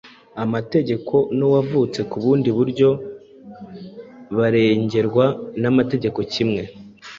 [0.43, 2.89] amategeko n’uwavutse ku bundi buryo
[4.37, 5.25] barengerwa
[5.61, 6.63] n’amategeko kimwe?